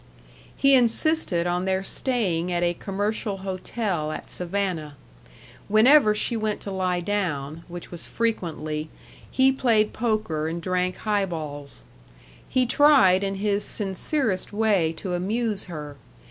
He 0.57 0.73
insisted 0.73 1.45
on 1.45 1.65
their 1.65 1.83
staying 1.83 2.51
at 2.51 2.63
a 2.63 2.73
commercial 2.73 3.37
hotel 3.45 4.11
at 4.11 4.31
Savannah. 4.31 4.97
Whenever 5.67 6.15
she 6.15 6.35
went 6.35 6.59
to 6.61 6.71
lie 6.71 7.01
down, 7.01 7.61
which 7.67 7.91
was 7.91 8.07
frequently, 8.07 8.89
he 9.29 9.51
played 9.51 9.93
poker 9.93 10.47
and 10.47 10.59
drank 10.59 10.95
highballs. 10.95 11.83
He 12.49 12.65
tried 12.65 13.23
in 13.23 13.35
his 13.35 13.63
sincerest 13.63 14.51
way 14.51 14.91
to 14.93 15.13
amuse 15.13 15.65
her. 15.65 15.97